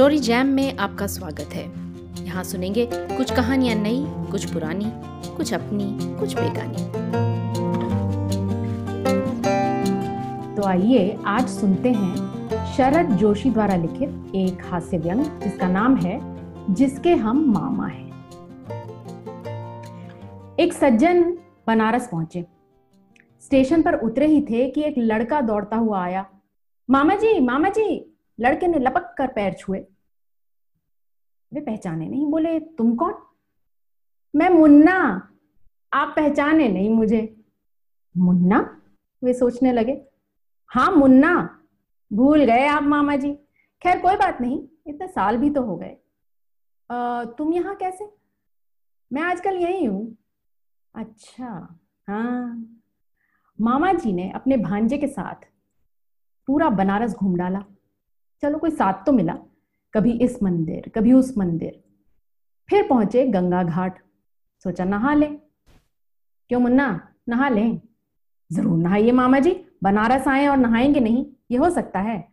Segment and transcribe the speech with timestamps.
[0.00, 1.64] Story jam में आपका स्वागत है।
[2.26, 4.84] यहाँ सुनेंगे कुछ कहानियाँ नई, कुछ पुरानी,
[5.36, 6.84] कुछ अपनी, कुछ बेगानी।
[10.56, 12.14] तो आइए आज सुनते हैं
[12.66, 16.20] शरद जोशी द्वारा लिखित एक हास्य व्यंग, जिसका नाम है,
[16.74, 18.26] जिसके हम मामा हैं।
[20.60, 22.46] एक सज्जन बनारस पहुँचे।
[23.40, 26.26] स्टेशन पर उतरे ही थे कि एक लड़का दौड़ता हुआ आया।
[26.90, 28.09] मामा जी मामा जी
[28.40, 29.78] लड़के ने लपक कर पैर छुए।
[31.52, 33.14] वे पहचाने नहीं, बोले, तुम कौन?
[34.34, 34.96] मैं मुन्ना,
[35.92, 37.22] आप पहचाने नहीं मुझे।
[38.14, 38.58] मुन्ना?
[39.22, 40.00] वे सोचने लगे।
[40.70, 41.32] हाँ मुन्ना,
[42.10, 43.32] भूल गए आप मामा जी।
[43.82, 45.96] खैर, कोई बात नहीं, इतने साल भी तो हो गए।
[47.38, 48.08] तुम यहाँ कैसे?
[49.10, 50.16] मैं आजकल यही हूँ।
[50.94, 51.48] अच्छा
[52.08, 52.66] हाँ।
[53.58, 55.46] मामा जी ने अपने भांजे के साथ
[56.48, 57.62] पूरा बनारस घूम डाला।
[58.42, 59.38] चलो कोई साथ तो मिला।
[59.94, 61.84] कभी इस मंदिर, कभी उस मंदिर।
[62.68, 63.98] फिर पहुँचे गंगा घाट।
[64.62, 65.26] सोचा नहा ले।
[66.48, 67.80] क्यों मुन्ना, नहा लें?
[68.52, 72.28] ज़रूर नहाइए मामा जी बनारस आए और नहाएँगे नहीं। ये हो सकता है।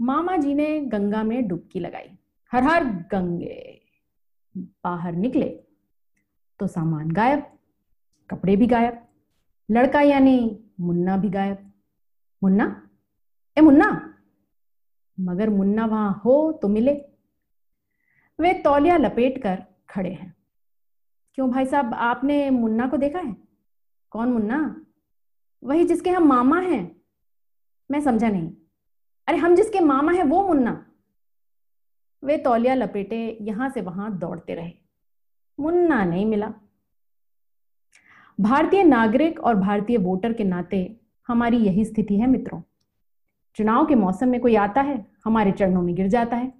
[0.00, 2.18] मामा जी ने गंगा में डुबकी लगाई।
[2.52, 3.80] हर हर गंगे
[4.56, 5.48] बाहर निकले।
[6.60, 7.46] तो सामान गायब।
[8.30, 9.06] कपड़े भी गायब।
[9.70, 11.72] लड़का यानी मुन्ना भी गायब।
[12.42, 12.88] मुन्ना?
[13.58, 14.13] ए मुन्ना?
[15.20, 17.04] मगर मुन्ना वहाँ हो तो मिले।
[18.40, 20.36] वे तौलिया लपेट कर खड़े हैं।
[21.34, 23.36] क्यों भाई साहब, आपने मुन्ना को देखा है?
[24.10, 24.86] कौन मुन्ना?
[25.64, 26.96] वही जिसके हम मामा हैं।
[27.90, 28.52] मैं समझा नहीं।
[29.26, 30.86] अरे हम जिसके मामा हैं वो मुन्ना।
[32.24, 34.72] वे तौलिया लपेटे यहाँ से वहाँ दौड़ते रहे।
[35.60, 36.54] मुन्ना नहीं मिला।
[38.40, 42.62] भारतीय नागरिक और भारतीय वोटर के नाते हमारी यही स्थिति है मित्रों।
[43.54, 46.52] चुनाव के मौसम में कोई आता है, हमारे चरणों में गिर जाता है।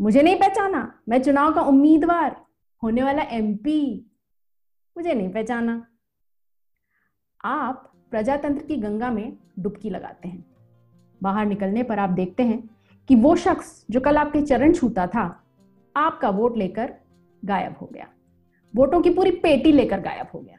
[0.00, 2.44] मुझे नहीं पहचाना, मैं चुनाव का उम्मीदवार,
[2.82, 4.10] होने वाला एमपी
[4.96, 5.86] मुझे नहीं पहचाना।
[7.44, 10.44] आप प्रजातंत्र की गंगा में डुबकी लगाते हैं।
[11.22, 12.70] बाहर निकलने पर आप देखते हैं
[13.08, 15.44] कि वो शख्स जो कल आपके चरण छूता था,
[15.96, 16.94] आपका वोट लेकर
[17.44, 18.08] गायब हो गया।
[18.76, 20.56] वोटों की पूरी पेटी लेकर गायब हो गया।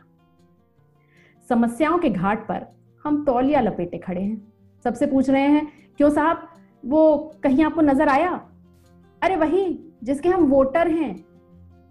[1.50, 2.68] समस्याओं के घाट पर
[3.04, 4.55] हम तौलिया लपेटे खड़े हैं।
[4.86, 6.48] सबसे पूछ रहे हैं, क्यों साहब?
[6.86, 8.32] वो कहीं आपको नज़र आया?
[9.24, 11.26] अरे वही, जिसके हम वोटर हैं,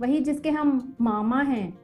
[0.01, 1.79] वही जिसके हम मामा हैं।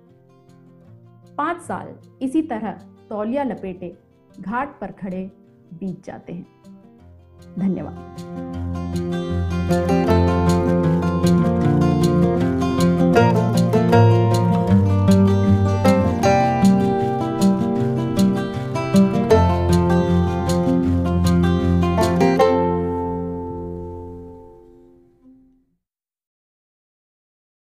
[1.39, 2.73] पाँच साल इसी तरह
[3.09, 3.97] तौलिया लपेटे,
[4.41, 5.31] घाट पर खड़े
[5.75, 6.47] बीत जाते हैं।
[7.59, 8.17] धन्यवाद।